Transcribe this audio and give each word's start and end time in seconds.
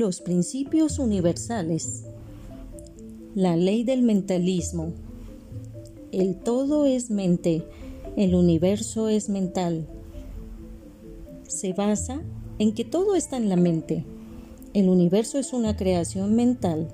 Los 0.00 0.22
principios 0.22 0.98
universales. 0.98 2.04
La 3.34 3.54
ley 3.54 3.84
del 3.84 4.00
mentalismo. 4.00 4.94
El 6.10 6.36
todo 6.36 6.86
es 6.86 7.10
mente, 7.10 7.66
el 8.16 8.34
universo 8.34 9.10
es 9.10 9.28
mental. 9.28 9.86
Se 11.46 11.74
basa 11.74 12.22
en 12.58 12.72
que 12.72 12.86
todo 12.86 13.14
está 13.14 13.36
en 13.36 13.50
la 13.50 13.56
mente. 13.56 14.06
El 14.72 14.88
universo 14.88 15.38
es 15.38 15.52
una 15.52 15.76
creación 15.76 16.34
mental. 16.34 16.88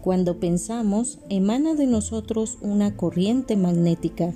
Cuando 0.00 0.40
pensamos, 0.40 1.18
emana 1.28 1.74
de 1.74 1.86
nosotros 1.86 2.56
una 2.62 2.96
corriente 2.96 3.56
magnética 3.56 4.32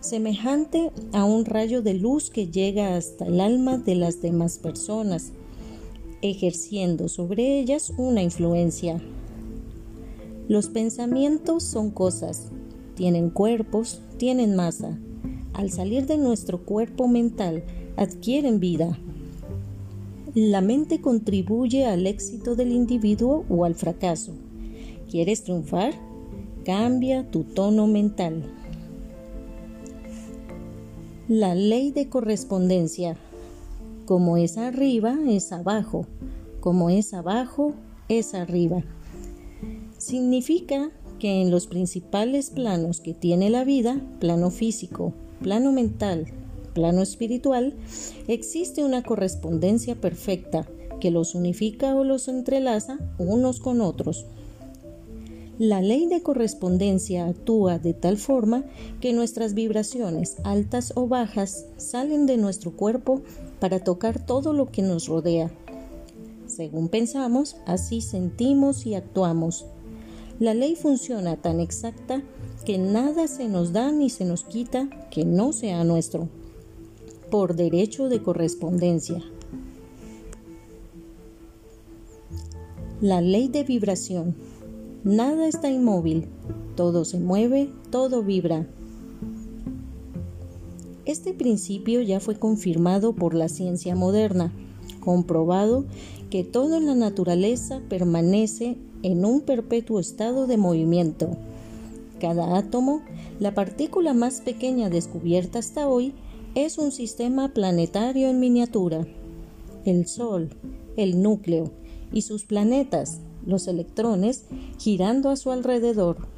semejante 0.00 0.90
a 1.12 1.24
un 1.24 1.44
rayo 1.44 1.82
de 1.82 1.92
luz 1.92 2.30
que 2.30 2.46
llega 2.46 2.96
hasta 2.96 3.26
el 3.26 3.42
alma 3.42 3.76
de 3.76 3.94
las 3.94 4.22
demás 4.22 4.56
personas, 4.58 5.32
ejerciendo 6.22 7.08
sobre 7.08 7.60
ellas 7.60 7.92
una 7.96 8.22
influencia. 8.22 9.00
Los 10.48 10.68
pensamientos 10.68 11.62
son 11.62 11.90
cosas, 11.90 12.48
tienen 12.94 13.30
cuerpos, 13.30 14.00
tienen 14.16 14.56
masa. 14.56 14.98
Al 15.52 15.70
salir 15.70 16.06
de 16.06 16.16
nuestro 16.16 16.64
cuerpo 16.64 17.08
mental, 17.08 17.64
adquieren 17.96 18.60
vida. 18.60 18.98
La 20.34 20.60
mente 20.60 21.00
contribuye 21.00 21.84
al 21.84 22.06
éxito 22.06 22.54
del 22.54 22.72
individuo 22.72 23.44
o 23.48 23.64
al 23.64 23.74
fracaso. 23.74 24.32
¿Quieres 25.10 25.42
triunfar? 25.42 25.94
Cambia 26.64 27.30
tu 27.30 27.44
tono 27.44 27.86
mental. 27.86 28.44
La 31.28 31.54
ley 31.54 31.90
de 31.90 32.08
correspondencia. 32.08 33.16
Como 34.08 34.38
es 34.38 34.56
arriba, 34.56 35.18
es 35.28 35.52
abajo. 35.52 36.06
Como 36.60 36.88
es 36.88 37.12
abajo, 37.12 37.74
es 38.08 38.32
arriba. 38.32 38.82
Significa 39.98 40.90
que 41.18 41.42
en 41.42 41.50
los 41.50 41.66
principales 41.66 42.48
planos 42.48 43.02
que 43.02 43.12
tiene 43.12 43.50
la 43.50 43.64
vida, 43.64 44.00
plano 44.18 44.50
físico, 44.50 45.12
plano 45.42 45.72
mental, 45.72 46.24
plano 46.72 47.02
espiritual, 47.02 47.74
existe 48.28 48.82
una 48.82 49.02
correspondencia 49.02 49.94
perfecta 49.94 50.66
que 51.02 51.10
los 51.10 51.34
unifica 51.34 51.94
o 51.94 52.02
los 52.02 52.28
entrelaza 52.28 52.98
unos 53.18 53.60
con 53.60 53.82
otros. 53.82 54.24
La 55.58 55.82
ley 55.82 56.06
de 56.06 56.22
correspondencia 56.22 57.26
actúa 57.26 57.78
de 57.78 57.92
tal 57.92 58.16
forma 58.16 58.64
que 59.02 59.12
nuestras 59.12 59.52
vibraciones 59.52 60.36
altas 60.44 60.94
o 60.94 61.08
bajas 61.08 61.66
salen 61.76 62.24
de 62.24 62.38
nuestro 62.38 62.70
cuerpo 62.70 63.22
para 63.60 63.80
tocar 63.80 64.24
todo 64.24 64.52
lo 64.52 64.66
que 64.66 64.82
nos 64.82 65.08
rodea. 65.08 65.50
Según 66.46 66.88
pensamos, 66.88 67.56
así 67.66 68.00
sentimos 68.00 68.86
y 68.86 68.94
actuamos. 68.94 69.66
La 70.38 70.54
ley 70.54 70.76
funciona 70.76 71.36
tan 71.36 71.60
exacta 71.60 72.22
que 72.64 72.78
nada 72.78 73.26
se 73.28 73.48
nos 73.48 73.72
da 73.72 73.90
ni 73.92 74.10
se 74.10 74.24
nos 74.24 74.44
quita 74.44 74.88
que 75.10 75.24
no 75.24 75.52
sea 75.52 75.84
nuestro, 75.84 76.28
por 77.30 77.56
derecho 77.56 78.08
de 78.08 78.22
correspondencia. 78.22 79.22
La 83.00 83.20
ley 83.20 83.48
de 83.48 83.64
vibración 83.64 84.34
Nada 85.04 85.46
está 85.46 85.70
inmóvil, 85.70 86.26
todo 86.74 87.04
se 87.04 87.20
mueve, 87.20 87.70
todo 87.90 88.24
vibra. 88.24 88.66
Este 91.08 91.32
principio 91.32 92.02
ya 92.02 92.20
fue 92.20 92.38
confirmado 92.38 93.14
por 93.14 93.32
la 93.32 93.48
ciencia 93.48 93.94
moderna, 93.94 94.52
comprobado 95.00 95.86
que 96.28 96.44
todo 96.44 96.76
en 96.76 96.84
la 96.84 96.94
naturaleza 96.94 97.80
permanece 97.88 98.76
en 99.02 99.24
un 99.24 99.40
perpetuo 99.40 100.00
estado 100.00 100.46
de 100.46 100.58
movimiento. 100.58 101.30
Cada 102.20 102.58
átomo, 102.58 103.00
la 103.40 103.54
partícula 103.54 104.12
más 104.12 104.42
pequeña 104.42 104.90
descubierta 104.90 105.60
hasta 105.60 105.88
hoy, 105.88 106.12
es 106.54 106.76
un 106.76 106.92
sistema 106.92 107.54
planetario 107.54 108.28
en 108.28 108.38
miniatura. 108.38 109.06
El 109.86 110.06
Sol, 110.08 110.50
el 110.98 111.22
núcleo 111.22 111.70
y 112.12 112.20
sus 112.20 112.44
planetas, 112.44 113.20
los 113.46 113.66
electrones 113.66 114.44
girando 114.76 115.30
a 115.30 115.36
su 115.36 115.52
alrededor. 115.52 116.28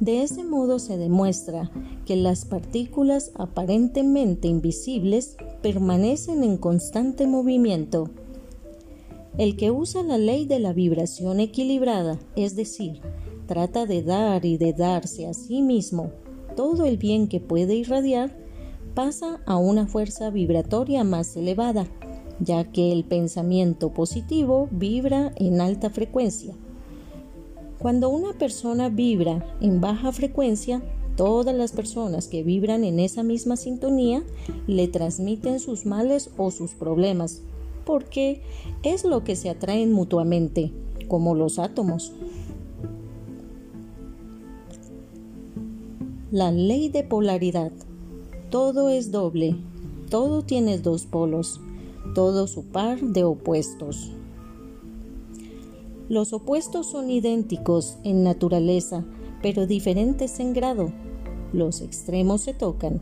De 0.00 0.22
ese 0.22 0.42
modo 0.44 0.78
se 0.78 0.96
demuestra 0.96 1.70
que 2.06 2.16
las 2.16 2.44
partículas 2.44 3.30
aparentemente 3.34 4.48
invisibles 4.48 5.36
permanecen 5.62 6.42
en 6.42 6.56
constante 6.56 7.26
movimiento. 7.26 8.10
El 9.38 9.56
que 9.56 9.70
usa 9.70 10.02
la 10.02 10.18
ley 10.18 10.46
de 10.46 10.58
la 10.58 10.72
vibración 10.72 11.38
equilibrada, 11.38 12.18
es 12.34 12.56
decir, 12.56 13.00
trata 13.46 13.86
de 13.86 14.02
dar 14.02 14.44
y 14.44 14.56
de 14.56 14.72
darse 14.72 15.26
a 15.26 15.34
sí 15.34 15.62
mismo 15.62 16.10
todo 16.56 16.84
el 16.84 16.96
bien 16.96 17.28
que 17.28 17.40
puede 17.40 17.74
irradiar, 17.74 18.36
pasa 18.94 19.40
a 19.46 19.56
una 19.56 19.86
fuerza 19.86 20.30
vibratoria 20.30 21.04
más 21.04 21.36
elevada 21.36 21.86
ya 22.40 22.64
que 22.64 22.92
el 22.92 23.04
pensamiento 23.04 23.92
positivo 23.92 24.68
vibra 24.70 25.32
en 25.36 25.60
alta 25.60 25.90
frecuencia. 25.90 26.54
Cuando 27.80 28.10
una 28.10 28.34
persona 28.34 28.88
vibra 28.90 29.44
en 29.60 29.80
baja 29.80 30.12
frecuencia, 30.12 30.82
todas 31.16 31.54
las 31.54 31.72
personas 31.72 32.28
que 32.28 32.42
vibran 32.42 32.84
en 32.84 33.00
esa 33.00 33.22
misma 33.22 33.56
sintonía 33.56 34.22
le 34.66 34.86
transmiten 34.86 35.58
sus 35.58 35.86
males 35.86 36.30
o 36.36 36.50
sus 36.50 36.72
problemas, 36.72 37.42
porque 37.84 38.42
es 38.82 39.04
lo 39.04 39.24
que 39.24 39.34
se 39.34 39.50
atraen 39.50 39.92
mutuamente, 39.92 40.70
como 41.08 41.34
los 41.34 41.58
átomos. 41.58 42.12
La 46.30 46.52
ley 46.52 46.90
de 46.90 47.02
polaridad. 47.02 47.72
Todo 48.50 48.88
es 48.88 49.10
doble, 49.10 49.56
todo 50.10 50.42
tiene 50.42 50.78
dos 50.78 51.06
polos 51.06 51.60
todo 52.14 52.46
su 52.46 52.64
par 52.64 53.00
de 53.00 53.24
opuestos. 53.24 54.10
Los 56.10 56.34
opuestos 56.34 56.90
son 56.90 57.08
idénticos 57.08 57.96
en 58.04 58.22
naturaleza, 58.22 59.06
pero 59.40 59.66
diferentes 59.66 60.40
en 60.40 60.52
grado. 60.52 60.92
Los 61.54 61.80
extremos 61.80 62.42
se 62.42 62.52
tocan. 62.52 63.00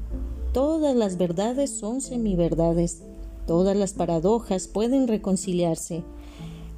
Todas 0.52 0.94
las 0.94 1.18
verdades 1.18 1.70
son 1.70 2.00
semiverdades. 2.00 3.02
Todas 3.48 3.76
las 3.76 3.94
paradojas 3.94 4.68
pueden 4.68 5.08
reconciliarse. 5.08 6.04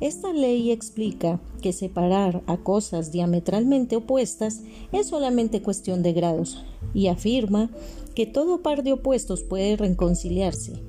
Esta 0.01 0.33
ley 0.33 0.71
explica 0.71 1.39
que 1.61 1.75
separar 1.75 2.43
a 2.47 2.57
cosas 2.57 3.13
diametralmente 3.13 3.97
opuestas 3.97 4.63
es 4.93 5.09
solamente 5.09 5.61
cuestión 5.61 6.03
de 6.03 6.15
grados 6.15 6.65
y 6.95 7.09
afirma 7.09 7.69
que 8.15 8.25
todo 8.25 8.63
par 8.63 8.83
de 8.83 8.95
opuestos 8.95 9.43
puede 9.43 9.77
reconciliarse 9.77 10.81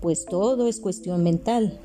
pues 0.00 0.24
todo 0.24 0.66
es 0.66 0.80
cuestión 0.80 1.22
mental. 1.22 1.78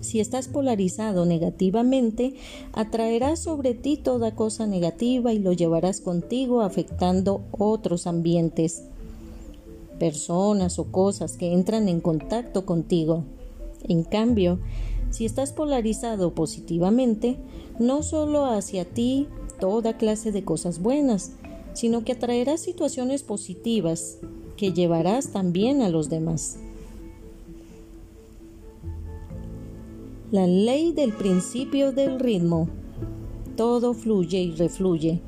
Si 0.00 0.20
estás 0.20 0.48
polarizado 0.48 1.26
negativamente, 1.26 2.34
atraerás 2.72 3.40
sobre 3.40 3.74
ti 3.74 3.96
toda 3.96 4.34
cosa 4.34 4.66
negativa 4.66 5.32
y 5.32 5.38
lo 5.38 5.52
llevarás 5.52 6.00
contigo 6.00 6.60
afectando 6.60 7.42
otros 7.50 8.06
ambientes, 8.06 8.84
personas 9.98 10.78
o 10.78 10.84
cosas 10.92 11.36
que 11.36 11.52
entran 11.52 11.88
en 11.88 12.00
contacto 12.00 12.66
contigo. 12.66 13.24
En 13.88 14.04
cambio, 14.04 14.58
si 15.10 15.24
estás 15.24 15.52
polarizado 15.52 16.34
positivamente, 16.34 17.38
no 17.78 18.02
solo 18.02 18.46
hacia 18.46 18.84
ti 18.84 19.28
toda 19.60 19.96
clase 19.96 20.32
de 20.32 20.44
cosas 20.44 20.80
buenas, 20.80 21.32
sino 21.72 22.04
que 22.04 22.12
atraerás 22.12 22.60
situaciones 22.60 23.22
positivas 23.22 24.18
que 24.56 24.72
llevarás 24.72 25.28
también 25.28 25.82
a 25.82 25.88
los 25.88 26.08
demás. 26.08 26.58
La 30.32 30.48
ley 30.48 30.90
del 30.90 31.12
principio 31.12 31.92
del 31.92 32.18
ritmo. 32.18 32.68
Todo 33.56 33.94
fluye 33.94 34.40
y 34.40 34.50
refluye. 34.50 35.20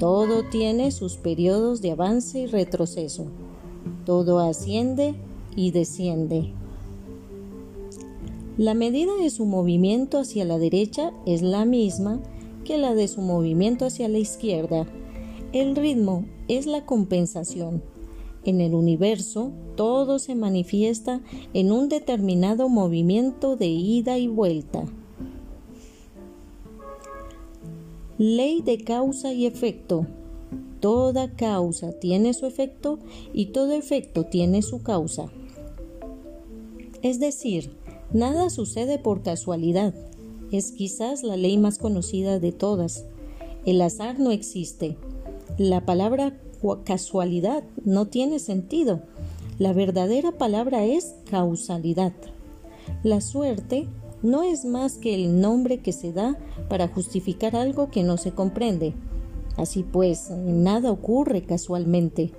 Todo 0.00 0.42
tiene 0.50 0.90
sus 0.90 1.16
periodos 1.16 1.80
de 1.80 1.92
avance 1.92 2.40
y 2.40 2.46
retroceso. 2.46 3.26
Todo 4.04 4.40
asciende 4.40 5.14
y 5.54 5.70
desciende. 5.70 6.52
La 8.58 8.74
medida 8.74 9.14
de 9.14 9.30
su 9.30 9.44
movimiento 9.44 10.18
hacia 10.18 10.44
la 10.44 10.58
derecha 10.58 11.12
es 11.24 11.42
la 11.42 11.64
misma 11.64 12.20
que 12.64 12.78
la 12.78 12.96
de 12.96 13.06
su 13.06 13.20
movimiento 13.20 13.86
hacia 13.86 14.08
la 14.08 14.18
izquierda. 14.18 14.88
El 15.52 15.76
ritmo 15.76 16.24
es 16.48 16.66
la 16.66 16.84
compensación 16.84 17.91
en 18.44 18.60
el 18.60 18.74
universo 18.74 19.52
todo 19.76 20.18
se 20.18 20.34
manifiesta 20.34 21.20
en 21.54 21.72
un 21.72 21.88
determinado 21.88 22.68
movimiento 22.68 23.56
de 23.56 23.66
ida 23.66 24.18
y 24.18 24.28
vuelta. 24.28 24.84
Ley 28.18 28.62
de 28.62 28.78
causa 28.78 29.32
y 29.32 29.46
efecto. 29.46 30.06
Toda 30.80 31.30
causa 31.30 31.92
tiene 31.92 32.34
su 32.34 32.46
efecto 32.46 32.98
y 33.32 33.46
todo 33.46 33.72
efecto 33.72 34.24
tiene 34.24 34.62
su 34.62 34.82
causa. 34.82 35.30
Es 37.02 37.20
decir, 37.20 37.70
Nada 38.12 38.50
sucede 38.50 38.98
por 38.98 39.22
casualidad. 39.22 39.94
Es 40.50 40.72
quizás 40.72 41.22
la 41.22 41.38
ley 41.38 41.56
más 41.56 41.78
conocida 41.78 42.38
de 42.38 42.52
todas. 42.52 43.06
El 43.64 43.80
azar 43.80 44.20
no 44.20 44.30
existe. 44.30 44.98
La 45.56 45.86
palabra 45.86 46.38
casualidad 46.84 47.64
no 47.84 48.06
tiene 48.06 48.38
sentido. 48.38 49.02
La 49.58 49.72
verdadera 49.72 50.32
palabra 50.32 50.84
es 50.84 51.14
causalidad. 51.30 52.12
La 53.02 53.20
suerte 53.20 53.88
no 54.22 54.42
es 54.42 54.64
más 54.64 54.98
que 54.98 55.14
el 55.14 55.40
nombre 55.40 55.78
que 55.78 55.92
se 55.92 56.12
da 56.12 56.38
para 56.68 56.88
justificar 56.88 57.56
algo 57.56 57.90
que 57.90 58.02
no 58.02 58.16
se 58.16 58.32
comprende. 58.32 58.94
Así 59.56 59.82
pues, 59.82 60.30
nada 60.30 60.90
ocurre 60.90 61.42
casualmente. 61.42 62.32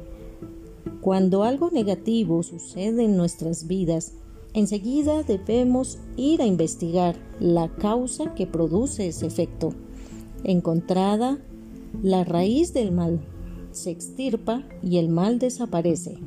Cuando 1.01 1.43
algo 1.43 1.69
negativo 1.69 2.43
sucede 2.43 3.03
en 3.03 3.17
nuestras 3.17 3.67
vidas, 3.67 4.13
enseguida 4.53 5.23
debemos 5.23 5.99
ir 6.15 6.41
a 6.41 6.45
investigar 6.45 7.15
la 7.39 7.67
causa 7.75 8.33
que 8.33 8.47
produce 8.47 9.07
ese 9.07 9.27
efecto. 9.27 9.73
Encontrada 10.43 11.39
la 12.01 12.23
raíz 12.23 12.73
del 12.73 12.91
mal, 12.91 13.19
se 13.73 13.91
extirpa 13.91 14.63
y 14.81 14.97
el 14.97 15.09
mal 15.09 15.39
desaparece. 15.39 16.17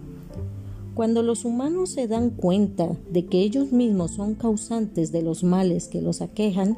Cuando 0.94 1.22
los 1.22 1.44
humanos 1.44 1.90
se 1.90 2.08
dan 2.08 2.30
cuenta 2.30 2.96
de 3.10 3.26
que 3.26 3.40
ellos 3.40 3.72
mismos 3.72 4.12
son 4.12 4.34
causantes 4.34 5.12
de 5.12 5.22
los 5.22 5.44
males 5.44 5.88
que 5.88 6.00
los 6.00 6.22
aquejan, 6.22 6.76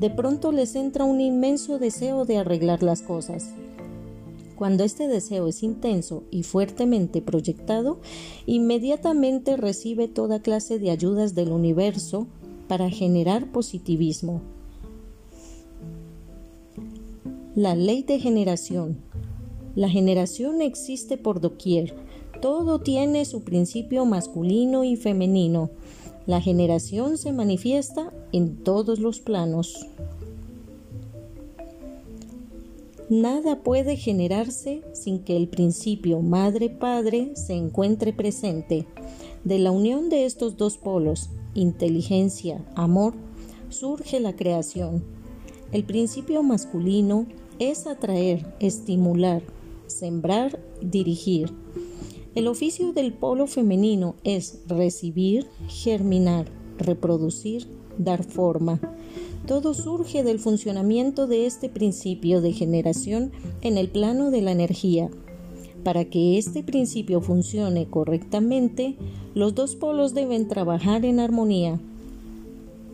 de 0.00 0.10
pronto 0.10 0.52
les 0.52 0.74
entra 0.74 1.04
un 1.04 1.20
inmenso 1.20 1.78
deseo 1.78 2.24
de 2.24 2.38
arreglar 2.38 2.82
las 2.82 3.02
cosas. 3.02 3.50
Cuando 4.56 4.82
este 4.82 5.06
deseo 5.06 5.46
es 5.46 5.62
intenso 5.62 6.24
y 6.32 6.42
fuertemente 6.42 7.22
proyectado, 7.22 8.00
inmediatamente 8.46 9.56
recibe 9.56 10.08
toda 10.08 10.42
clase 10.42 10.80
de 10.80 10.90
ayudas 10.90 11.36
del 11.36 11.52
universo 11.52 12.26
para 12.66 12.90
generar 12.90 13.52
positivismo. 13.52 14.42
La 17.54 17.74
ley 17.74 18.02
de 18.02 18.18
generación. 18.18 18.98
La 19.78 19.88
generación 19.88 20.60
existe 20.60 21.16
por 21.16 21.40
doquier. 21.40 21.94
Todo 22.42 22.80
tiene 22.80 23.24
su 23.24 23.42
principio 23.42 24.04
masculino 24.06 24.82
y 24.82 24.96
femenino. 24.96 25.70
La 26.26 26.40
generación 26.40 27.16
se 27.16 27.32
manifiesta 27.32 28.12
en 28.32 28.56
todos 28.64 28.98
los 28.98 29.20
planos. 29.20 29.86
Nada 33.08 33.62
puede 33.62 33.94
generarse 33.94 34.82
sin 34.94 35.20
que 35.20 35.36
el 35.36 35.46
principio 35.46 36.22
madre-padre 36.22 37.36
se 37.36 37.52
encuentre 37.52 38.12
presente. 38.12 38.84
De 39.44 39.60
la 39.60 39.70
unión 39.70 40.08
de 40.08 40.24
estos 40.24 40.56
dos 40.56 40.76
polos, 40.76 41.30
inteligencia, 41.54 42.64
amor, 42.74 43.14
surge 43.68 44.18
la 44.18 44.34
creación. 44.34 45.04
El 45.70 45.84
principio 45.84 46.42
masculino 46.42 47.26
es 47.60 47.86
atraer, 47.86 48.44
estimular, 48.58 49.40
sembrar, 49.88 50.58
dirigir. 50.80 51.52
El 52.34 52.46
oficio 52.46 52.92
del 52.92 53.12
polo 53.12 53.46
femenino 53.46 54.14
es 54.22 54.60
recibir, 54.68 55.46
germinar, 55.68 56.46
reproducir, 56.78 57.66
dar 57.98 58.22
forma. 58.22 58.80
Todo 59.46 59.74
surge 59.74 60.22
del 60.22 60.38
funcionamiento 60.38 61.26
de 61.26 61.46
este 61.46 61.68
principio 61.68 62.40
de 62.40 62.52
generación 62.52 63.32
en 63.62 63.78
el 63.78 63.88
plano 63.88 64.30
de 64.30 64.42
la 64.42 64.52
energía. 64.52 65.10
Para 65.84 66.04
que 66.04 66.38
este 66.38 66.62
principio 66.62 67.20
funcione 67.20 67.88
correctamente, 67.88 68.96
los 69.34 69.54
dos 69.54 69.74
polos 69.74 70.14
deben 70.14 70.48
trabajar 70.48 71.04
en 71.04 71.18
armonía. 71.20 71.80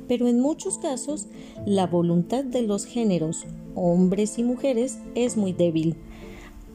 Pero 0.07 0.29
en 0.29 0.41
muchos 0.41 0.79
casos, 0.79 1.27
la 1.67 1.87
voluntad 1.87 2.45
de 2.45 2.63
los 2.63 2.85
géneros, 2.85 3.47
hombres 3.75 4.39
y 4.39 4.43
mujeres, 4.43 4.99
es 5.15 5.37
muy 5.37 5.53
débil. 5.53 5.97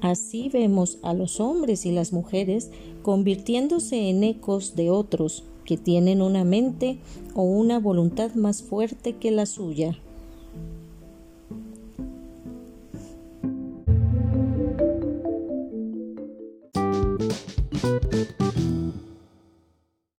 Así 0.02 0.50
vemos 0.50 0.98
a 1.04 1.14
los 1.14 1.40
hombres 1.40 1.86
y 1.86 1.92
las 1.92 2.14
mujeres 2.14 2.72
convirtiéndose 3.02 4.10
en 4.10 4.24
ecos 4.24 4.76
de 4.76 4.90
otros, 4.90 5.44
que 5.66 5.78
tienen 5.78 6.22
una 6.22 6.44
mente 6.44 7.00
o 7.36 7.44
una 7.44 7.80
voluntad 7.80 8.34
más 8.34 8.64
fuerte 8.64 9.14
que 9.18 9.32
la 9.32 9.46
suya. 9.46 9.98